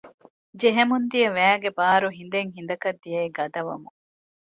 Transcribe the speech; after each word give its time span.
ޖެހެމުންދިޔަ 0.59 1.29
ވައިގެ 1.37 1.69
ބާރު 1.77 2.07
ހިނދެއް 2.17 2.51
ހިނދަކަށް 2.55 3.01
ދިޔައީ 3.03 3.29
ގަދަވަމުން 3.37 3.97